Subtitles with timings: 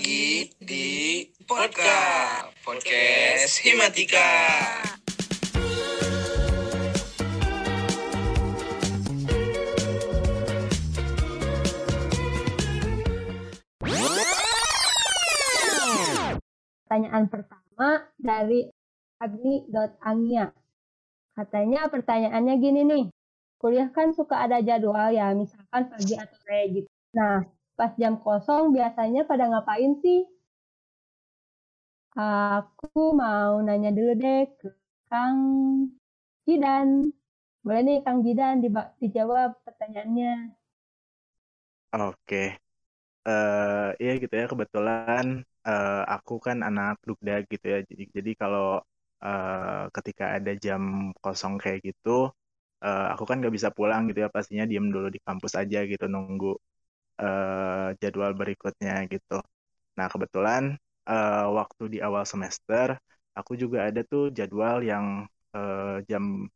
[0.00, 4.32] lagi di Podcast Podcast Himatika.
[16.88, 18.72] Pertanyaan pertama dari
[19.20, 20.56] Agni.Angnya.
[21.36, 23.04] Katanya pertanyaannya gini nih.
[23.60, 26.88] Kuliah kan suka ada jadwal ya, misalkan pagi atau sore gitu.
[27.12, 30.28] Nah, pas jam kosong biasanya pada ngapain sih?
[32.12, 34.68] Aku mau nanya dulu deh ke
[35.08, 35.40] Kang
[36.44, 37.08] Jidan.
[37.64, 38.60] Boleh nih Kang Jidan
[39.00, 40.52] dijawab pertanyaannya.
[41.96, 42.60] Oke.
[43.24, 47.78] Uh, iya gitu ya kebetulan uh, aku kan anak dugda gitu ya.
[47.88, 48.84] Jadi jadi kalau
[49.24, 50.82] uh, ketika ada jam
[51.24, 52.28] kosong kayak gitu,
[52.84, 54.28] uh, aku kan nggak bisa pulang gitu ya.
[54.28, 56.60] Pastinya diem dulu di kampus aja gitu nunggu
[57.20, 59.38] uh, jadwal berikutnya gitu.
[59.98, 60.62] Nah kebetulan
[61.08, 62.96] uh, waktu di awal semester
[63.38, 66.48] aku juga ada tuh jadwal yang uh, jam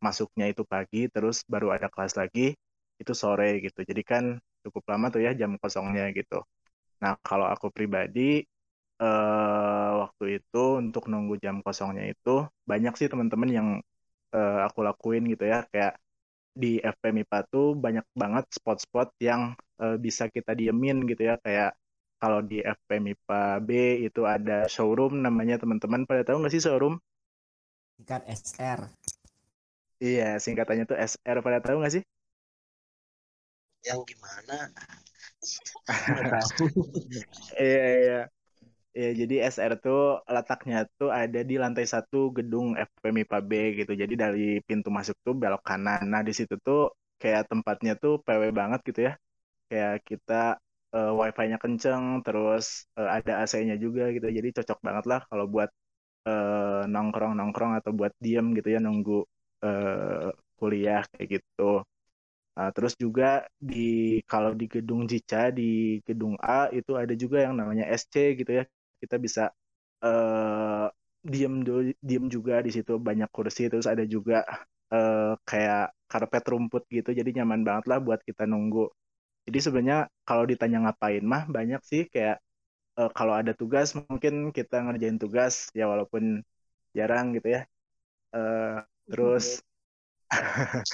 [0.00, 2.56] masuknya itu pagi, terus baru ada kelas lagi
[3.00, 3.80] itu sore gitu.
[3.84, 4.24] Jadi kan
[4.64, 6.44] cukup lama tuh ya jam kosongnya gitu.
[7.02, 8.44] Nah kalau aku pribadi
[9.02, 12.30] uh, waktu itu untuk nunggu jam kosongnya itu
[12.70, 13.68] banyak sih teman-teman yang
[14.36, 15.96] uh, aku lakuin gitu ya kayak
[16.54, 21.74] di FPMIPA tuh banyak banget spot-spot yang uh, bisa kita diemin gitu ya kayak
[22.20, 23.70] kalau di FPMIPA B
[24.04, 27.00] itu ada showroom namanya teman-teman pada tahu nggak sih showroom?
[27.96, 28.80] Singkat SR.
[30.00, 32.02] Iya singkatannya tuh SR pada tahu nggak sih?
[33.84, 34.68] Yang gimana?
[37.56, 38.20] Iya iya
[38.90, 43.92] Ya, jadi SR tuh letaknya tuh ada di lantai satu gedung FPMIPA B gitu.
[44.02, 46.02] Jadi dari pintu masuk tuh belok kanan.
[46.12, 46.90] Nah di situ tuh
[47.22, 49.12] kayak tempatnya tuh PW banget gitu ya.
[49.70, 50.34] Kayak kita
[50.96, 52.64] uh, wifi-nya kenceng, terus
[52.98, 54.26] uh, ada AC-nya juga gitu.
[54.38, 55.70] Jadi cocok banget lah kalau buat
[56.30, 59.18] uh, nongkrong-nongkrong atau buat diem gitu ya nunggu
[59.66, 61.82] uh, kuliah kayak gitu.
[62.58, 67.54] Uh, terus juga di kalau di gedung Jica di gedung A itu ada juga yang
[67.56, 68.64] namanya SC gitu ya
[69.00, 69.50] kita bisa
[70.04, 70.86] uh,
[71.20, 74.44] diem dulu diem juga di situ banyak kursi terus ada juga
[74.92, 78.90] uh, kayak karpet rumput gitu jadi nyaman banget lah buat kita nunggu.
[79.48, 82.38] Jadi sebenarnya kalau ditanya ngapain mah banyak sih kayak
[82.98, 86.42] uh, kalau ada tugas mungkin kita ngerjain tugas ya walaupun
[86.96, 87.62] jarang gitu ya.
[88.30, 89.62] Uh, terus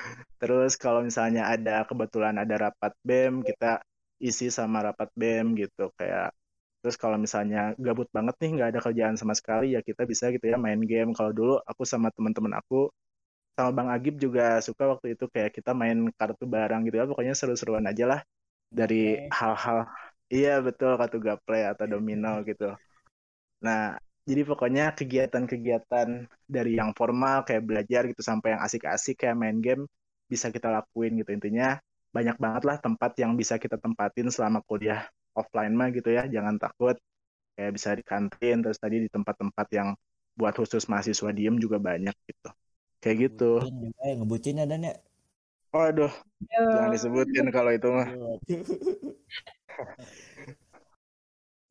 [0.40, 3.84] terus kalau misalnya ada kebetulan ada rapat BEM kita
[4.16, 6.32] isi sama rapat BEM gitu kayak
[6.86, 10.46] Terus kalau misalnya gabut banget nih, nggak ada kerjaan sama sekali, ya kita bisa gitu
[10.46, 11.10] ya main game.
[11.18, 12.86] Kalau dulu aku sama teman-teman aku,
[13.58, 17.04] sama Bang Agib juga suka waktu itu kayak kita main kartu barang gitu ya.
[17.10, 18.20] Pokoknya seru-seruan aja lah.
[18.70, 19.78] Dari hal-hal,
[20.36, 22.70] iya betul, kartu gaple atau domino gitu.
[23.66, 23.98] Nah,
[24.28, 26.08] jadi pokoknya kegiatan-kegiatan
[26.46, 29.82] dari yang formal kayak belajar gitu sampai yang asik-asik kayak main game
[30.30, 31.78] bisa kita lakuin gitu intinya
[32.10, 36.56] banyak banget lah tempat yang bisa kita tempatin selama kuliah offline mah gitu ya jangan
[36.56, 36.96] takut
[37.56, 39.88] kayak bisa di kantin terus tadi di tempat-tempat yang
[40.36, 42.48] buat khusus mahasiswa diem juga banyak gitu
[43.00, 43.52] kayak gitu
[44.04, 44.96] eh ngebucin ada nek
[45.76, 46.08] Waduh,
[46.48, 46.62] Yo.
[46.72, 48.08] jangan disebutin kalau itu mah.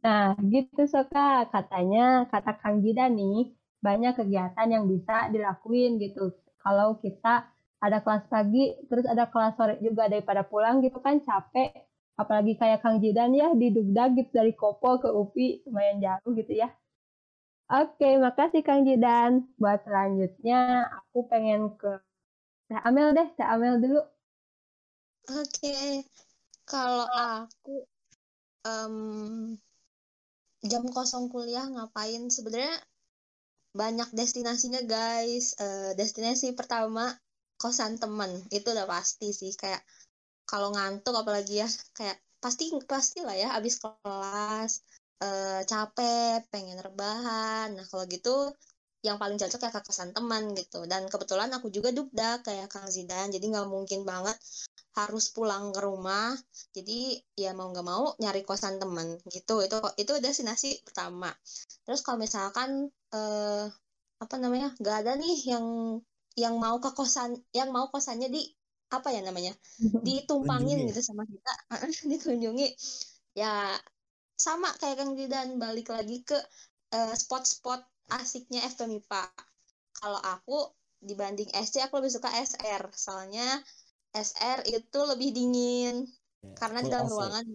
[0.05, 1.49] Nah, gitu Soka.
[1.49, 6.37] Katanya, kata Kang Jida nih, banyak kegiatan yang bisa dilakuin gitu.
[6.61, 7.49] Kalau kita
[7.81, 11.73] ada kelas pagi, terus ada kelas sore juga daripada pulang gitu kan capek
[12.15, 16.53] apalagi kayak Kang Jidan ya di Dugdag gitu dari Kopo ke UPI lumayan jauh gitu
[16.55, 16.71] ya.
[17.65, 19.49] Oke, makasih Kang Jidan.
[19.59, 21.99] Buat selanjutnya aku pengen ke
[22.69, 24.01] Teh Amel deh, Teh Amel dulu.
[25.25, 26.05] Oke,
[26.69, 27.89] kalau aku
[28.69, 28.95] um,
[30.61, 32.29] jam kosong kuliah ngapain?
[32.29, 32.77] Sebenarnya
[33.73, 35.57] banyak destinasinya guys.
[35.57, 37.17] Uh, destinasi pertama
[37.57, 39.81] kosan temen itu udah pasti sih kayak
[40.45, 41.67] kalau ngantuk apalagi ya
[41.97, 44.71] kayak pasti pasti lah ya abis kelas
[45.25, 47.73] uh, capek pengen rebahan.
[47.73, 48.53] Nah kalau gitu
[49.05, 50.89] yang paling cocok ya ke kosan teman gitu.
[50.89, 53.29] Dan kebetulan aku juga dubda kayak Kang Zidan.
[53.29, 54.37] Jadi nggak mungkin banget
[54.97, 56.33] harus pulang ke rumah.
[56.73, 59.61] Jadi ya mau nggak mau nyari kosan teman gitu.
[59.61, 61.29] Itu itu destinasi pertama.
[61.85, 63.65] Terus kalau misalkan eh,
[64.15, 65.65] apa namanya nggak ada nih yang
[66.35, 68.41] yang mau ke kosan yang mau kosannya di
[68.91, 69.53] apa ya namanya
[70.05, 71.53] ditumpangin gitu sama kita
[72.11, 72.67] dikunjungi
[73.35, 73.73] ya
[74.35, 76.35] sama kayak Kang Didan balik lagi ke
[76.93, 79.23] uh, spot-spot asiknya FPMIPA
[79.95, 83.47] kalau aku dibanding SC aku lebih suka SR soalnya
[84.15, 87.13] SR itu lebih dingin ya, karena di dalam AC.
[87.13, 87.45] ruangan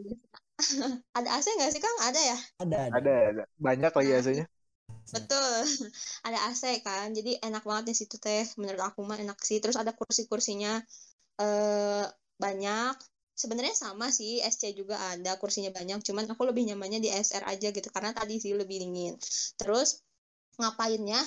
[1.19, 1.99] ada AC nggak sih Kang?
[2.05, 2.38] Ada ya?
[2.61, 2.97] Ada, ada.
[3.00, 3.43] Ada, ada.
[3.56, 4.47] Banyak lagi aslinya.
[5.11, 5.56] Betul.
[6.26, 7.11] Ada AC kan.
[7.17, 8.47] Jadi enak banget di situ teh.
[8.61, 9.59] Menurut aku mah enak sih.
[9.59, 10.79] Terus ada kursi-kursinya
[11.43, 12.05] eh
[12.45, 12.95] banyak.
[13.41, 15.99] Sebenarnya sama sih, SC juga ada kursinya banyak.
[16.07, 19.15] Cuman aku lebih nyamannya di SR aja gitu karena tadi sih lebih dingin.
[19.61, 19.89] Terus
[20.61, 21.21] ngapainnya?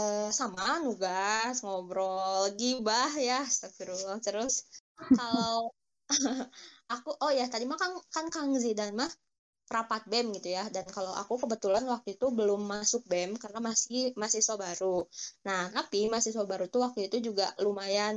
[0.00, 4.16] eh sama nugas, ngobrol, gibah ya, astagfirullah.
[4.26, 4.54] Terus
[5.18, 5.54] kalau
[6.94, 9.10] aku oh ya tadi mah kan kan Kang Zidan mah
[9.76, 14.00] rapat BEM gitu ya dan kalau aku kebetulan waktu itu belum masuk BEM karena masih
[14.20, 15.06] mahasiswa baru.
[15.46, 18.14] Nah, tapi mahasiswa baru tuh waktu itu juga lumayan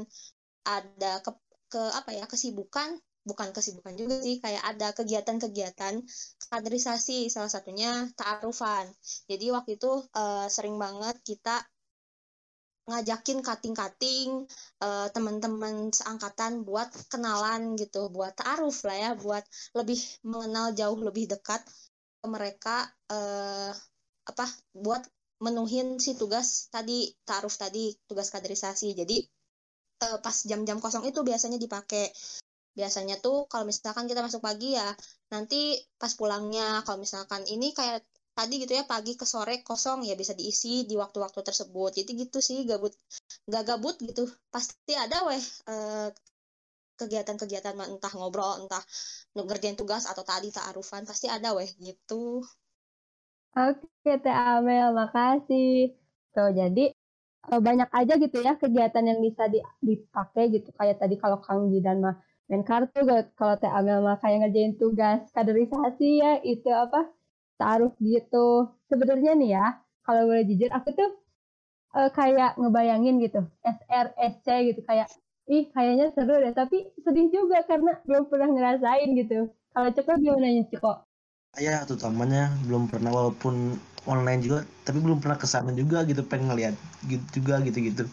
[0.66, 1.32] ada ke,
[1.72, 6.04] ke apa ya kesibukan bukan kesibukan juga sih kayak ada kegiatan-kegiatan
[6.52, 8.86] kaderisasi salah satunya ta'arufan.
[9.32, 11.64] Jadi waktu itu eh, sering banget kita
[12.84, 14.44] ngajakin kating-kating
[14.84, 19.44] eh, teman-teman seangkatan buat kenalan gitu, buat ta'aruf lah ya, buat
[19.80, 21.64] lebih mengenal jauh lebih dekat
[22.20, 23.72] ke mereka eh,
[24.24, 24.46] apa
[24.76, 25.04] buat
[25.44, 28.92] menuhin si tugas tadi ta'aruf tadi tugas kaderisasi.
[29.00, 29.24] Jadi
[30.02, 32.10] eh, pas jam-jam kosong itu biasanya dipakai.
[32.74, 34.90] Biasanya tuh kalau misalkan kita masuk pagi ya
[35.30, 38.02] nanti pas pulangnya kalau misalkan ini kayak
[38.34, 41.92] tadi gitu ya pagi ke sore kosong ya bisa diisi di waktu-waktu tersebut.
[42.02, 42.94] Jadi gitu sih gabut
[43.46, 46.10] gak gabut gitu pasti ada weh eh,
[46.98, 48.84] kegiatan-kegiatan entah ngobrol entah
[49.38, 52.42] ngerjain tugas atau tadi ta'arufan pasti ada weh gitu.
[53.54, 55.94] Oke, Teh Amel, makasih.
[56.34, 56.90] Tuh, jadi
[57.68, 60.70] banyak aja gitu ya kegiatan yang bisa di- dipakai gitu.
[60.80, 62.16] Kayak tadi kalau Kang Jidan mah
[62.50, 63.00] main kartu,
[63.40, 67.08] kalau Teh Amel mah kayak ngerjain tugas kaderisasi ya, itu apa,
[67.60, 68.72] taruh gitu.
[68.92, 69.66] Sebenarnya nih ya,
[70.06, 71.10] kalau boleh jujur, aku tuh
[71.98, 75.08] eh, kayak ngebayangin gitu, SR, SC gitu, kayak,
[75.50, 79.52] ih kayaknya seru deh, tapi sedih juga karena belum pernah ngerasain gitu.
[79.74, 81.03] Kalau Ceko gimana nih, Ceko?
[81.54, 83.78] Saya terutamanya belum pernah walaupun
[84.10, 86.76] online juga tapi belum pernah ke sana juga gitu pengen ngeliat
[87.08, 88.04] gitu juga gitu gitu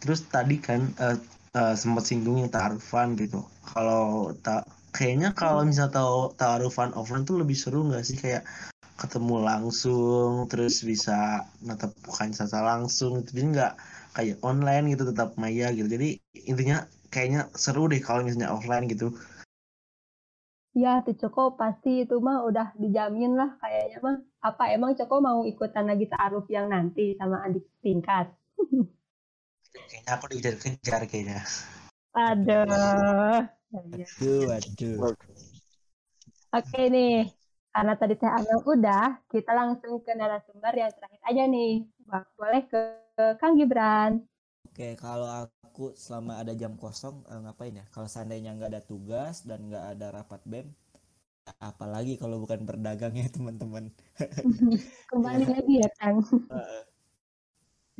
[0.00, 1.16] terus tadi kan eh,
[1.54, 3.44] eh, sempat singgung yang ta'arufan gitu.
[3.70, 4.64] Kalau tak
[4.96, 8.16] kayaknya kalau misal tahu ta'arufan offline tuh lebih seru nggak sih?
[8.16, 8.48] Kayak
[8.96, 13.72] ketemu langsung terus bisa natap mukanya secara langsung jadi nggak
[14.16, 15.88] kayak online gitu tetap maya gitu.
[15.88, 16.08] Jadi
[16.48, 19.12] intinya kayaknya seru deh kalau misalnya offline gitu
[20.70, 24.16] Ya, tuh Coko pasti itu mah udah dijamin lah kayaknya mah.
[24.38, 28.30] Apa emang Coko mau ikutan lagi ta'aruf yang nanti sama adik tingkat?
[29.90, 31.42] kayaknya aku dikejar-kejar kayaknya
[32.14, 33.46] Aduh.
[33.70, 35.14] Waduh, waduh.
[36.50, 37.30] Oke nih,
[37.70, 41.86] karena tadi Teh Amel udah, kita langsung ke narasumber yang terakhir aja nih.
[42.34, 42.78] Boleh ke,
[43.14, 44.29] ke Kang Gibran.
[44.70, 47.84] Oke, kalau aku selama ada jam kosong eh, ngapain ya?
[47.90, 50.66] Kalau seandainya nggak ada tugas dan nggak ada rapat BEM,
[51.58, 53.90] apalagi kalau bukan berdagang ya teman-teman.
[55.10, 56.22] Kembali lagi ya, Kang.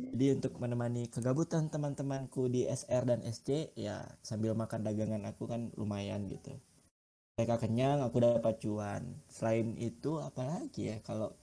[0.01, 5.75] Jadi untuk menemani kegabutan teman-temanku di SR dan SC, ya sambil makan dagangan aku kan
[5.75, 6.55] lumayan gitu.
[7.35, 9.03] Mereka kenyang, aku dapat cuan.
[9.27, 11.35] Selain itu, apalagi ya kalau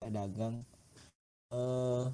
[0.00, 0.62] dagang,
[1.52, 2.04] eh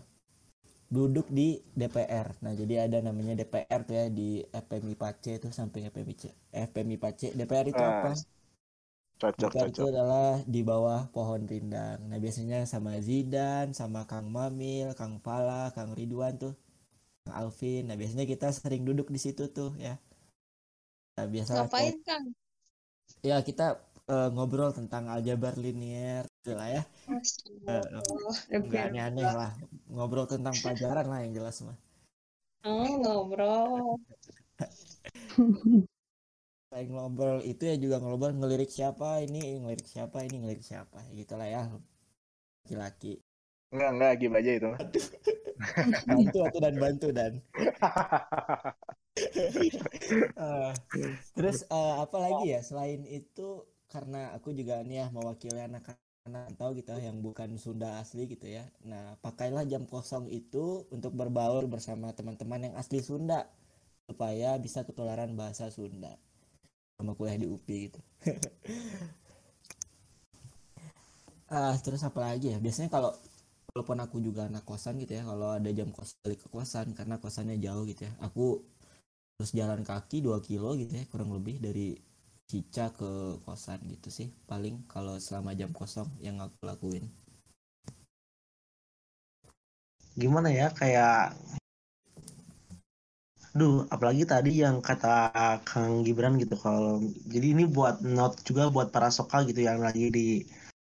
[0.97, 1.49] duduk di
[1.79, 2.29] DPR.
[2.45, 4.29] Nah, jadi ada namanya DPR tuh ya di
[4.63, 6.15] FPMI Pace tuh sampai FPMI
[6.69, 7.29] FPMI Pace.
[7.39, 8.13] DPR itu Ah, apa?
[9.21, 9.91] Cocok, DPR itu cocok.
[9.91, 11.99] adalah di bawah pohon rindang.
[12.11, 16.53] Nah, biasanya sama Zidan, sama Kang Mamil, Kang Pala, Kang Ridwan tuh,
[17.25, 17.83] Kang Alvin.
[17.89, 19.95] Nah, biasanya kita sering duduk di situ tuh ya.
[21.17, 22.25] Nah, biasalah Ngapain Kang?
[23.29, 23.67] ya kita
[24.15, 26.83] eh, ngobrol tentang aljabar linier gitu lah ya.
[28.53, 29.57] Nggak aneh-aneh lah.
[29.89, 31.73] Ngobrol tentang pelajaran lah yang jelas mah.
[32.69, 33.97] Oh, ngobrol.
[36.69, 41.01] Selain ngobrol itu ya juga ngobrol ngelirik siapa ini, ngelirik siapa ini, ngelirik siapa.
[41.17, 41.63] Gitu lah ya.
[42.69, 43.25] Laki-laki.
[43.73, 44.67] Enggak, enggak, gib aja itu.
[44.69, 44.81] mah.
[46.13, 47.33] Bantu atau dan bantu dan.
[49.17, 50.73] Eh,
[51.41, 56.81] terus eh, apa lagi ya selain itu karena aku juga nih ya mewakili anak-anak tahu
[56.81, 58.65] gitu ya, yang bukan Sunda asli gitu ya.
[58.89, 63.45] Nah, pakailah jam kosong itu untuk berbaur bersama teman-teman yang asli Sunda
[64.09, 66.17] supaya bisa ketularan bahasa Sunda
[66.97, 68.01] sama kuliah di UPI gitu.
[71.55, 72.59] Ah, terus apa lagi ya?
[72.59, 73.15] Biasanya kalau
[73.71, 77.21] walaupun aku juga anak kosan gitu ya, kalau ada jam kos balik ke kosan karena
[77.21, 78.13] kosannya jauh gitu ya.
[78.27, 78.65] Aku
[79.37, 81.95] terus jalan kaki 2 kilo gitu ya kurang lebih dari
[82.51, 84.29] Cica ke kosan gitu sih.
[84.51, 87.05] Paling kalau selama jam kosong yang aku lakuin.
[90.15, 91.35] Gimana ya kayak
[93.55, 95.31] Duh, apalagi tadi yang kata
[95.63, 96.99] Kang Gibran gitu kalau
[97.31, 100.43] jadi ini buat note juga buat para soka gitu yang lagi di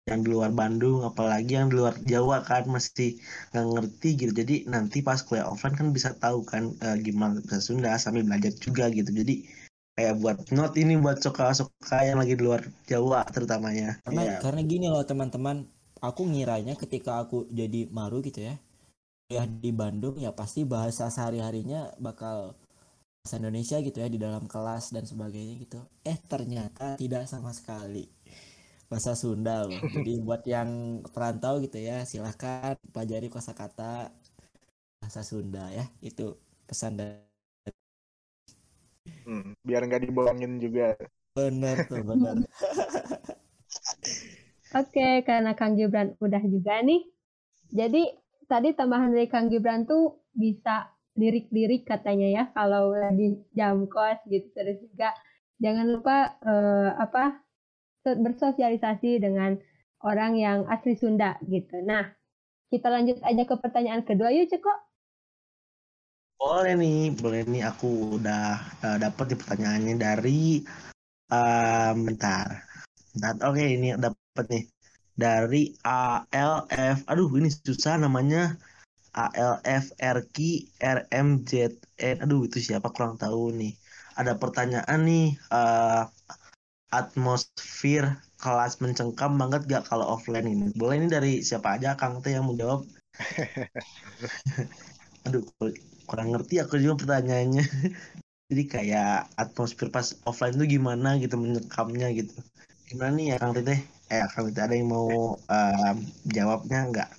[0.05, 3.17] yang di luar Bandung apalagi yang di luar Jawa kan mesti
[3.50, 4.31] nggak ngerti gitu.
[4.46, 8.53] Jadi nanti pas kuliah offline kan bisa tahu kan uh, gimana bahasa Sunda sambil belajar
[8.62, 9.10] juga gitu.
[9.10, 9.50] Jadi
[10.01, 14.38] kayak buat note ini buat soka-soka yang lagi di luar Jawa terutamanya karena ya.
[14.41, 15.70] karena gini loh teman-teman
[16.01, 18.58] aku ngiranya ketika aku jadi maru gitu ya
[19.31, 22.60] kuliah di Bandung ya pasti bahasa sehari-harinya bakal
[23.24, 25.79] bahasa Indonesia gitu ya di dalam kelas dan sebagainya gitu.
[26.03, 28.12] Eh ternyata tidak sama sekali
[28.91, 29.79] bahasa Sunda loh.
[29.96, 34.12] Jadi buat yang perantau gitu ya silahkan pelajari kosakata
[35.00, 35.88] bahasa Sunda ya.
[36.03, 36.36] Itu
[36.67, 37.31] pesan dari
[39.05, 40.98] Hmm, biar nggak dibohongin juga.
[41.38, 42.36] bener tuh bener.
[44.72, 47.03] Oke, karena Kang Gibran udah juga nih.
[47.72, 48.08] Jadi
[48.48, 54.48] tadi tambahan dari Kang Gibran tuh bisa lirik-lirik katanya ya kalau lagi jam kos gitu
[54.55, 55.12] terus juga
[55.60, 57.43] jangan lupa eh, apa
[58.08, 59.60] bersosialisasi dengan
[60.01, 61.77] orang yang asli Sunda gitu.
[61.86, 62.10] Nah,
[62.74, 64.74] kita lanjut aja ke pertanyaan kedua yuk Ceko.
[66.42, 70.66] Boleh nih, boleh nih aku udah uh, dapat di pertanyaannya dari
[71.30, 72.66] uh, bentar.
[73.14, 73.34] Bentar.
[73.46, 74.64] Oke, ini dapat nih
[75.14, 76.98] dari ALF.
[77.06, 78.58] Aduh, ini susah namanya.
[79.14, 80.36] ALF RQ
[80.82, 82.26] RMZN.
[82.26, 83.78] Aduh, itu siapa kurang tahu nih.
[84.18, 86.10] Ada pertanyaan nih uh,
[86.90, 90.74] atmosfer kelas mencengkam banget gak kalau offline ini?
[90.74, 92.82] Boleh ini dari siapa aja Kang Teh yang mau jawab?
[95.30, 95.46] Aduh,
[96.12, 97.63] kurang ngerti aku juga pertanyaannya.
[98.51, 102.36] Jadi kayak atmosfer pas offline itu gimana gitu menyekamnya gitu.
[102.91, 103.80] Gimana nih ya Kang Teh?
[104.12, 105.94] Eh, Kang Teh ada yang mau uh,
[106.27, 107.10] jawabnya nggak?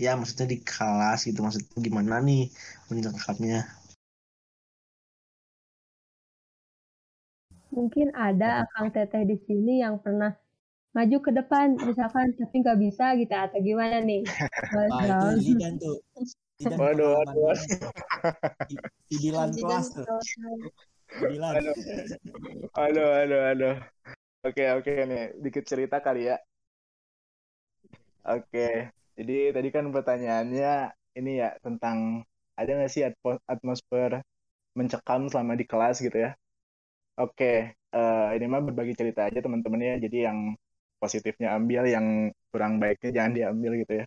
[0.00, 2.48] Ya maksudnya di kelas gitu maksudnya gimana nih
[2.88, 3.68] menyekapnya?
[7.68, 10.32] Mungkin ada Kang Teteh di sini yang pernah
[10.96, 14.24] maju ke depan misalkan tapi nggak bisa gitu atau gimana nih?
[14.72, 16.00] Wah, itu tuh.
[16.58, 17.46] Zidan Waduh, pengalaman waduh.
[17.46, 17.92] banget tuh.
[18.68, 18.76] Di,
[19.10, 20.06] di Dilan kelas tuh.
[21.18, 21.56] Di Dilan.
[21.56, 21.74] Aduh.
[22.84, 23.74] Aduh, aduh, aduh.
[24.46, 26.36] Oke, oke nih, dikit cerita kali ya.
[28.24, 30.68] Oke, jadi tadi kan pertanyaannya
[31.18, 31.98] ini ya tentang
[32.58, 34.10] ada nggak sih atmo- atmosfer
[34.78, 36.30] mencekam selama di kelas gitu ya?
[37.20, 39.94] Oke, eh, ini mah berbagi cerita aja teman-teman ya.
[40.04, 40.38] Jadi yang
[41.02, 42.06] positifnya ambil, yang
[42.52, 44.04] kurang baiknya jangan diambil gitu ya.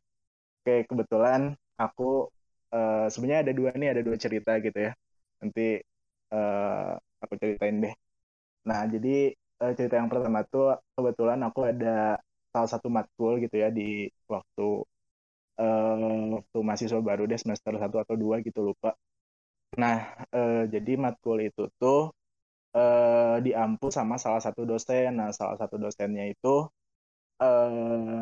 [0.61, 1.41] Oke, kebetulan
[1.81, 2.29] aku
[2.75, 4.91] eh, sebenarnya ada dua nih, ada dua cerita gitu ya.
[5.41, 5.61] Nanti
[6.33, 6.89] eh,
[7.23, 7.93] aku ceritain deh.
[8.69, 9.09] Nah, jadi
[9.63, 11.87] eh, cerita yang pertama tuh kebetulan aku ada
[12.53, 13.83] salah satu matkul gitu ya di
[14.33, 14.63] waktu
[15.61, 18.89] eh, waktu mahasiswa baru deh semester 1 atau 2 gitu lupa.
[19.81, 19.97] Nah,
[20.35, 21.99] eh, jadi matkul itu tuh
[22.77, 25.09] eh, diampu sama salah satu dosen.
[25.19, 26.49] Nah, salah satu dosennya itu
[27.43, 28.17] eh,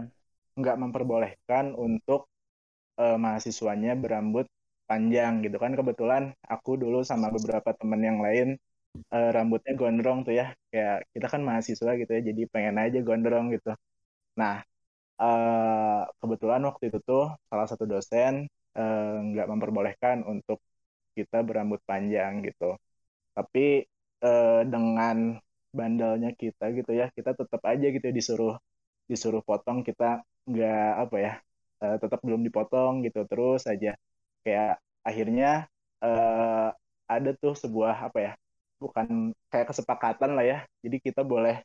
[0.59, 2.21] nggak memperbolehkan untuk
[3.01, 4.45] eh, mahasiswanya berambut
[4.89, 5.71] panjang gitu kan.
[5.79, 6.23] Kebetulan
[6.53, 8.47] aku dulu sama beberapa teman yang lain
[9.15, 10.47] eh, rambutnya gondrong tuh ya.
[10.71, 13.71] Kayak kita kan mahasiswa gitu ya, jadi pengen aja gondrong gitu.
[14.41, 14.55] Nah,
[15.21, 18.47] eh, kebetulan waktu itu tuh salah satu dosen
[19.25, 20.59] nggak memperbolehkan untuk
[21.17, 22.75] kita berambut panjang gitu.
[23.37, 23.85] Tapi
[24.25, 25.17] eh, dengan
[25.75, 28.55] bandelnya kita gitu ya, kita tetap aja gitu ya disuruh
[29.11, 31.33] disuruh potong kita nggak apa ya,
[31.83, 33.25] eh, tetap belum dipotong gitu.
[33.29, 33.97] Terus aja.
[34.45, 35.67] Kayak akhirnya
[36.03, 36.69] eh,
[37.05, 38.31] ada tuh sebuah apa ya,
[38.81, 40.57] bukan kayak kesepakatan lah ya.
[40.83, 41.61] Jadi kita boleh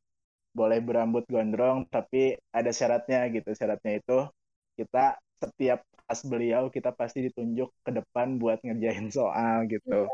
[0.50, 3.50] boleh berambut gondrong tapi ada syaratnya gitu.
[3.54, 4.18] Syaratnya itu
[4.78, 10.10] kita setiap pas beliau kita pasti ditunjuk ke depan buat ngerjain soal gitu.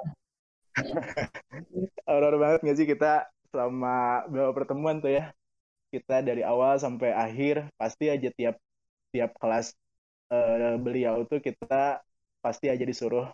[2.09, 5.33] Horor banget nggak sih kita selama beberapa pertemuan tuh ya.
[5.88, 8.61] Kita dari awal sampai akhir pasti aja tiap
[9.15, 9.73] tiap kelas
[10.33, 11.75] eh, beliau tuh kita
[12.45, 13.26] pasti aja disuruh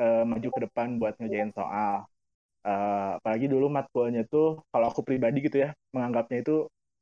[0.00, 1.94] eh, maju ke depan buat ngerjain soal.
[2.68, 6.54] Eh, apalagi dulu matkulnya tuh kalau aku pribadi gitu ya menganggapnya itu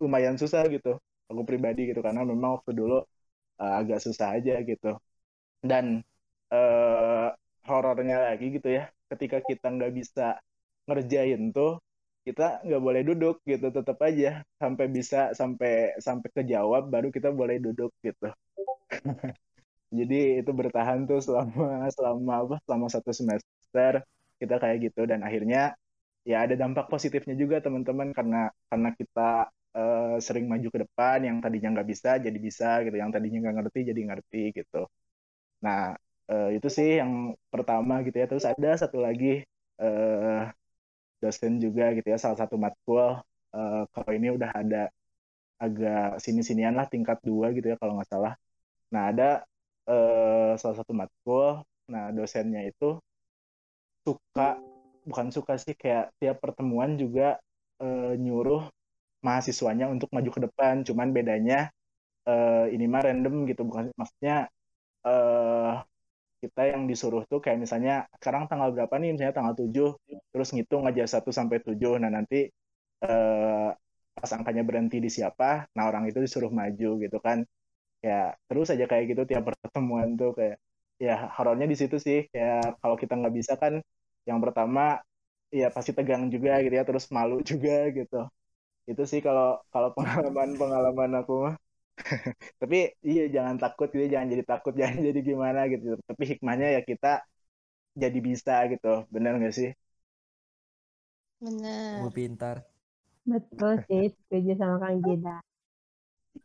[0.02, 0.90] lumayan susah gitu.
[1.30, 2.96] Aku pribadi gitu karena memang waktu dulu
[3.62, 4.88] eh, agak susah aja gitu.
[5.70, 5.86] Dan
[6.54, 7.26] eh,
[7.68, 10.22] horornya lagi gitu ya ketika kita nggak bisa
[10.88, 11.78] ngerjain tuh
[12.26, 14.42] kita nggak boleh duduk gitu tetap aja.
[14.62, 15.70] Sampai bisa sampai
[16.06, 18.26] sampai kejawab baru kita boleh duduk gitu
[19.98, 23.92] jadi itu bertahan tuh selama selama apa selama satu semester
[24.40, 25.60] kita kayak gitu dan akhirnya
[26.30, 28.38] ya ada dampak positifnya juga teman-teman karena
[28.70, 29.22] karena kita
[29.78, 33.56] eh, sering maju ke depan yang tadinya nggak bisa jadi bisa gitu yang tadinya nggak
[33.62, 34.78] ngerti jadi ngerti gitu
[35.64, 35.82] nah
[36.32, 37.12] Eh, itu sih yang
[37.52, 38.26] pertama gitu ya.
[38.30, 39.26] Terus ada satu lagi
[39.82, 40.40] eh,
[41.22, 43.06] dosen juga gitu ya, salah satu matkul.
[43.56, 44.78] Eh, kalau ini udah ada
[45.64, 48.34] agak sini-sinian lah tingkat dua gitu ya kalau nggak salah.
[48.92, 49.24] Nah ada
[49.90, 51.62] eh, salah satu matkul.
[51.92, 52.84] Nah dosennya itu
[54.06, 54.58] suka
[55.08, 57.38] bukan suka sih kayak tiap pertemuan juga
[57.82, 58.62] eh, nyuruh
[59.26, 60.74] mahasiswanya untuk maju ke depan.
[60.88, 61.70] Cuman bedanya
[62.28, 64.48] eh, ini mah random gitu bukan maksudnya
[65.06, 65.72] eh
[66.42, 69.96] kita yang disuruh tuh kayak misalnya sekarang tanggal berapa nih misalnya tanggal 7
[70.32, 72.48] terus ngitung aja 1 sampai 7 nah nanti
[73.04, 73.68] eh,
[74.16, 77.42] pas angkanya berhenti di siapa nah orang itu disuruh maju gitu kan
[78.06, 78.12] ya
[78.48, 80.56] terus aja kayak gitu tiap pertemuan tuh kayak
[81.04, 83.74] ya horornya di situ sih kayak kalau kita nggak bisa kan
[84.28, 84.80] yang pertama
[85.60, 88.16] ya pasti tegang juga gitu ya terus malu juga gitu
[88.90, 91.54] itu sih kalau kalau pengalaman pengalaman aku mah
[92.60, 92.76] tapi
[93.08, 97.08] iya jangan takut gitu jangan jadi takut jangan jadi gimana gitu tapi hikmahnya ya kita
[98.02, 99.68] jadi bisa gitu benar nggak sih
[101.40, 101.86] Bener.
[101.90, 102.56] Kamu pintar.
[103.30, 105.36] Betul sih, setuju sama Kang Jeda.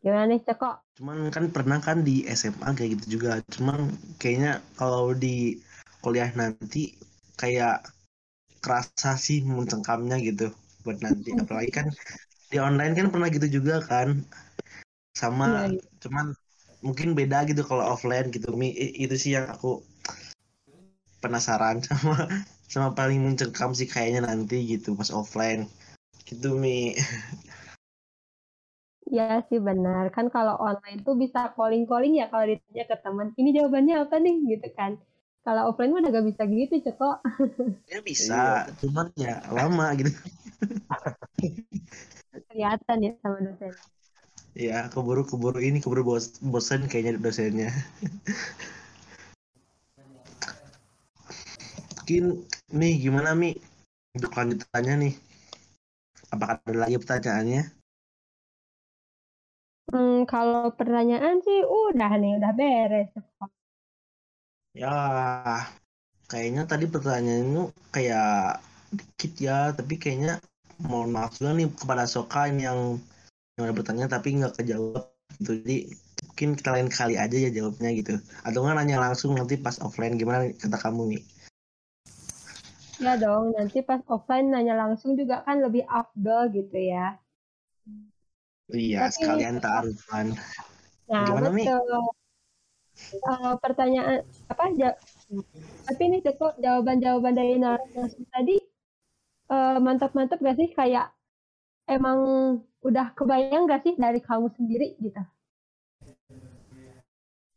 [0.02, 0.70] Gimana nih, Ceko?
[0.98, 3.30] Cuman kan pernah kan di SMA kayak gitu juga.
[3.54, 3.78] Cuman
[4.20, 5.36] kayaknya kalau di
[6.04, 6.82] kuliah nanti
[7.40, 7.74] kayak
[8.64, 10.46] kerasa sih mencengkamnya gitu
[10.84, 11.30] buat nanti.
[11.42, 11.86] Apalagi kan
[12.52, 14.08] di online kan pernah gitu juga kan.
[15.20, 15.80] Sama Iya, iya.
[16.02, 16.26] cuman
[16.86, 18.48] mungkin beda gitu kalau offline gitu.
[18.60, 18.68] Mi
[19.04, 19.70] itu sih yang aku
[21.22, 22.16] penasaran sama
[22.72, 25.62] sama paling mencengkam sih kayaknya nanti gitu pas offline.
[26.28, 26.76] Gitu Mi.
[29.08, 30.12] Iya sih benar.
[30.12, 33.26] Kan kalau online tuh bisa calling-calling ya kalau ditanya ke teman.
[33.40, 35.00] Ini jawabannya apa nih gitu kan.
[35.46, 37.10] Kalau offline mah udah gak bisa gitu, Ceko.
[37.88, 40.12] Ya bisa, cuman ya lama gitu.
[42.52, 43.72] Kelihatan ya sama dosen.
[44.52, 47.72] Ya, keburu keburu ini keburu bos bosan kayaknya dosennya.
[51.96, 52.24] Mungkin
[52.76, 53.56] nih gimana Mi
[54.12, 55.14] untuk lanjutannya nih?
[56.28, 57.77] Apakah ada lagi pertanyaannya?
[59.88, 63.08] Hmm, kalau pertanyaan sih udah nih, udah beres.
[64.76, 64.92] Ya,
[66.28, 68.60] kayaknya tadi pertanyaannya kayak
[68.92, 70.44] dikit ya, tapi kayaknya
[70.84, 73.00] mohon maaf juga nih kepada Soka ini yang
[73.56, 75.08] yang udah bertanya tapi nggak kejawab
[75.40, 75.56] gitu.
[75.64, 75.76] Jadi
[76.28, 78.14] mungkin kita lain kali aja ya jawabnya gitu.
[78.44, 81.22] Atau nggak nanya langsung nanti pas offline gimana kata kamu nih?
[83.00, 87.16] Ya dong, nanti pas offline nanya langsung juga kan lebih afdol gitu ya.
[88.68, 90.26] Iya, Tapi- sekalian taarufan.
[91.08, 91.64] Nah, Gimana, Mi?
[91.64, 92.04] betul.
[92.98, 94.98] Eh, pertanyaan apa ja-
[95.86, 98.56] tapi ini Ceko jawaban-jawaban dari narasumber tadi
[99.48, 101.08] eh, mantap-mantap gak sih kayak
[101.88, 102.18] emang
[102.84, 105.22] udah kebayang gak sih dari kamu sendiri gitu?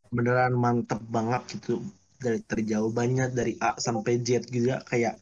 [0.07, 1.83] Beneran mantep banget gitu
[2.21, 5.19] dari dari jawabannya dari A sampai Z juga kayak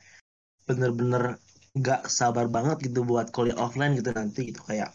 [0.70, 1.42] bener-bener
[1.74, 4.94] nggak sabar banget gitu buat kuliah offline gitu nanti gitu kayak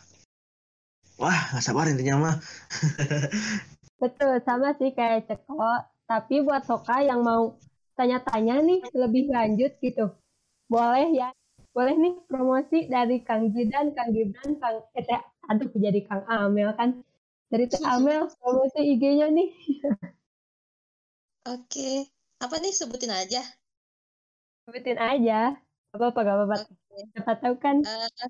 [1.21, 2.37] wah nggak sabar intinya mah
[4.03, 5.65] Betul, sama sih kayak Ceko.
[6.05, 7.57] Tapi buat Soka yang mau
[7.97, 10.13] tanya-tanya nih lebih lanjut gitu,
[10.69, 11.33] boleh ya,
[11.73, 16.77] boleh nih promosi dari Kang Jidan, Kang Gibran, Kang eh, teh, aduh jadi Kang Amel
[16.77, 17.01] kan.
[17.49, 19.49] Dari Teh Amel promosi IG-nya nih.
[21.55, 22.13] Oke.
[22.45, 23.41] Apa nih sebutin aja?
[24.69, 25.57] Sebutin aja.
[25.95, 26.57] Gak apa-apa, gak apa-apa.
[26.69, 27.01] Oke.
[27.15, 28.29] Siapa tahu kan Eh,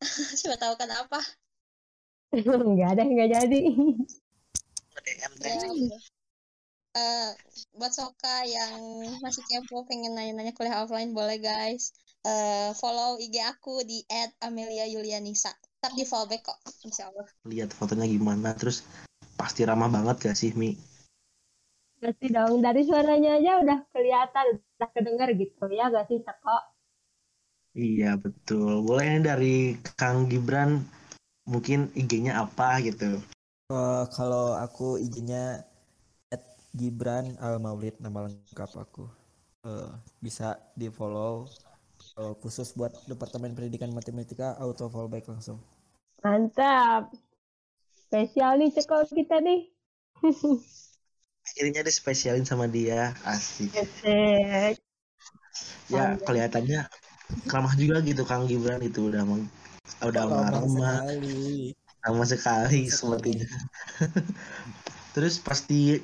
[0.38, 1.20] siapa tahu kan apa?
[2.74, 3.60] nggak ada yang nggak jadi.
[5.00, 5.32] DM.
[6.90, 7.30] Eh,
[7.78, 8.82] buat Soka yang
[9.22, 11.94] masih kepo pengen nanya-nanya kuliah offline boleh guys.
[12.26, 14.02] Eh, follow IG aku di
[14.42, 15.54] @amelia_yulianisa.
[15.54, 17.24] Tetap di follow back kok, insya Allah.
[17.48, 18.84] lihat fotonya gimana terus
[19.40, 20.76] pasti ramah banget gak sih Mi
[22.00, 26.58] Pasti dong, dari suaranya aja udah kelihatan, udah kedenger gitu ya gak sih Ceko?
[27.78, 30.82] iya betul boleh dari Kang Gibran
[31.52, 33.18] mungkin IG-nya apa gitu
[33.70, 35.62] Eh, kalau aku izinnya
[36.34, 36.42] at
[36.74, 39.06] Gibran Al Maulid nama lengkap aku.
[39.62, 39.90] Eh,
[40.24, 41.46] bisa di follow
[42.20, 45.60] Eh, khusus buat Departemen Pendidikan Matematika auto follow back langsung.
[46.24, 47.12] Mantap.
[48.08, 49.60] Spesial nih Ceko kita nih.
[51.46, 54.76] akhirnya dispesialin sama dia asik Asik.
[55.90, 56.80] ya kelihatannya
[57.52, 59.42] ramah juga gitu Kang Gibran itu udah meng,
[60.00, 61.74] udah Lama sekali.
[62.00, 63.48] ramah sekali sepertinya
[65.14, 66.00] terus pasti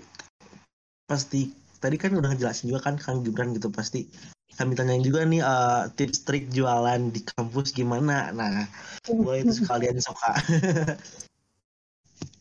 [1.07, 4.11] pasti tadi kan udah ngejelasin juga kan Kang Gibran gitu pasti
[4.57, 8.67] kami tanyain juga nih eh, tips trik jualan di kampus gimana nah
[9.09, 10.33] boleh itu sekalian soka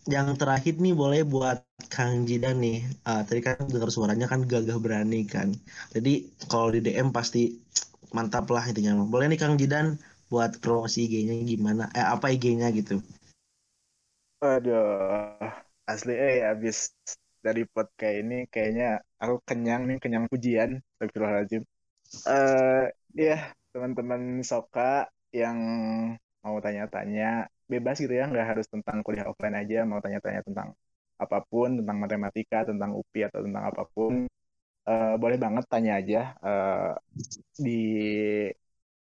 [0.05, 2.85] yang terakhir nih boleh buat Kang Jidan nih.
[3.09, 5.49] Ah, tadi kan dengar suaranya kan gagah berani kan.
[5.97, 7.57] Jadi kalau di DM pasti
[8.13, 9.01] mantap lah intinya.
[9.01, 9.97] Boleh nih Kang Jidan
[10.31, 11.83] buat promosi IG-nya gimana?
[11.97, 12.97] Eh apa IG-nya gitu?
[14.43, 15.41] Aduh,
[15.91, 16.77] asli eh abis
[17.45, 18.85] dari podcast ini kayaknya
[19.21, 20.71] aku kenyang nih, kenyang pujian.
[22.29, 22.83] Eh
[23.27, 23.35] ya,
[23.73, 24.81] teman-teman Soka
[25.39, 25.57] yang
[26.43, 30.69] mau tanya-tanya bebas gitu ya, nggak harus tentang kuliah offline aja, mau tanya-tanya tentang
[31.23, 34.13] apa pun, tentang matematika, tentang UPI atau tentang apa pun,
[34.89, 36.91] eh, boleh banget tanya aja eh,
[37.65, 37.71] di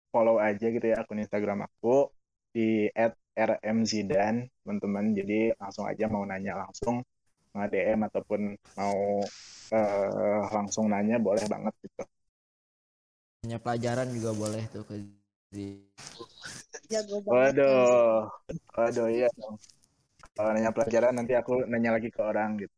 [0.10, 2.10] follow aja gitu ya akun Instagram aku
[2.54, 2.90] di
[3.38, 5.06] @rmzidan teman-teman.
[5.16, 7.02] Jadi langsung aja mau nanya langsung
[7.50, 8.42] nge DM ataupun
[8.78, 8.98] mau
[9.74, 12.04] eh, langsung nanya boleh banget gitu.
[13.46, 14.96] Hanya pelajaran juga boleh tuh ke
[15.50, 15.82] di
[16.90, 17.58] Jago banget.
[17.58, 18.30] Waduh,
[18.76, 19.58] waduh iya dong.
[20.36, 22.76] Kalau nanya pelajaran nanti aku nanya lagi ke orang gitu.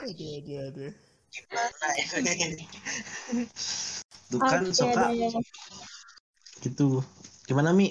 [0.00, 0.92] aduh, aduh, aduh.
[1.30, 2.06] Gimana ya?
[4.30, 5.32] Tuh kan Oke Soka deh.
[6.62, 7.02] gitu.
[7.48, 7.90] Gimana Mi?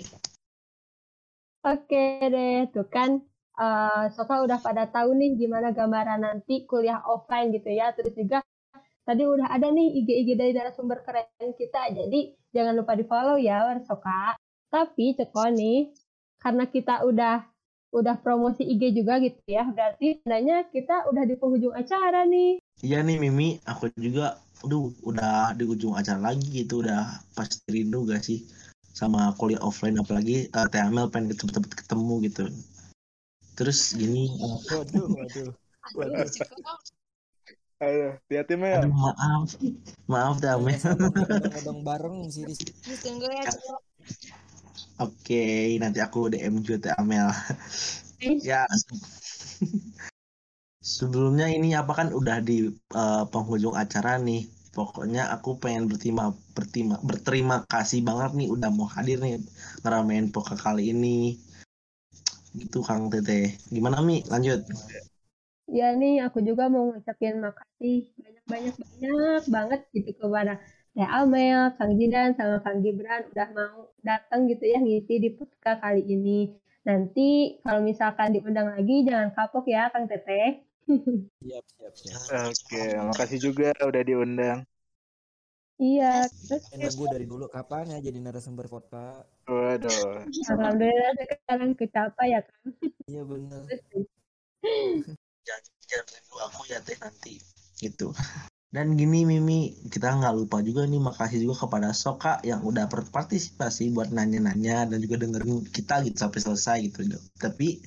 [1.67, 3.19] Oke deh, tuh kan
[3.59, 7.91] eh Soka udah pada tahu nih gimana gambaran nanti kuliah offline gitu ya.
[7.95, 8.39] Terus juga
[9.07, 11.91] tadi udah ada nih IG-IG dari narasumber keren kita.
[11.91, 12.19] Jadi
[12.55, 14.39] jangan lupa di follow ya Soka.
[14.71, 15.91] Tapi Ceko nih,
[16.39, 17.35] karena kita udah
[17.89, 22.61] udah promosi IG juga gitu ya, berarti tandanya kita udah di penghujung acara nih.
[22.79, 28.03] Iya nih Mimi, aku juga aduh udah di ujung acara lagi gitu udah pasti rindu
[28.07, 28.43] gak sih
[28.91, 32.43] sama kuliah offline apalagi uh, TML pengen cepet-cepet ketemu gitu.
[33.55, 35.51] Terus gini, eh, Waduh, waduh.
[37.79, 38.83] Aduh, hati-hati Mel.
[38.83, 39.55] aduh maaf,
[40.07, 40.75] maaf dah Mel.
[40.79, 42.71] Ngodong bareng sih di sini.
[42.83, 43.47] Ditunggu ya.
[44.99, 47.31] Oke, nanti aku DM juga TML.
[48.43, 48.67] ya,
[50.89, 54.49] sebelumnya ini apa kan udah di eh, penghujung acara nih.
[54.69, 59.41] Pokoknya aku pengen berterima, berterima, berterima kasih banget nih udah mau hadir nih
[59.85, 61.37] ngeramein poka kali ini.
[62.57, 63.59] Gitu Kang Tete.
[63.69, 64.25] Gimana Mi?
[64.25, 64.65] Lanjut.
[65.69, 70.57] Ya nih, aku juga mau ngucapin makasih banyak-banyak-banyak banget gitu kepada
[70.97, 75.77] Teh Amel, Kang Jidan, sama Kang Gibran udah mau datang gitu ya ngisi di podcast
[75.81, 76.57] kali ini.
[76.89, 80.68] Nanti kalau misalkan diundang lagi jangan kapok ya Kang Teteh.
[80.89, 82.19] Siap, siap, siap.
[82.49, 84.59] Oke, makasih juga udah diundang.
[85.79, 89.29] Iya, terus Eh, nunggu dari dulu kapan ya jadi narasumber podcast?
[89.47, 90.27] Waduh.
[90.27, 92.75] alhamdulillah sekarang kecapai ya Kang.
[93.07, 93.63] Iya bener.
[95.47, 97.39] Jangan, jangan rindu aku ya Teh nanti.
[97.79, 98.11] Gitu.
[98.69, 103.89] Dan gini Mimi, kita nggak lupa juga nih makasih juga kepada Soka yang udah berpartisipasi
[103.95, 107.01] buat nanya-nanya dan juga dengerin kita gitu sampai selesai gitu.
[107.39, 107.81] Tapi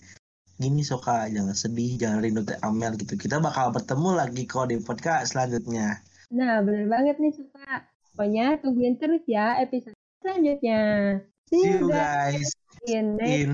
[0.60, 3.16] gini Soka, jangan sedih, jangan rindu Teh Amel gitu.
[3.16, 6.00] Kita bakal bertemu lagi kok di podcast selanjutnya.
[6.32, 7.84] Nah, bener banget nih Suka.
[8.12, 10.80] Pokoknya tungguin terus ya episode selanjutnya.
[11.48, 12.48] See you guys
[12.88, 13.48] in next in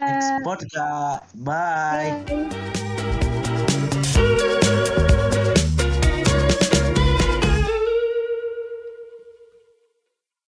[0.00, 1.24] next podcast.
[1.40, 2.20] Bye.
[2.28, 2.91] Bye.